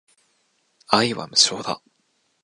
[0.87, 1.79] 愛は無償だ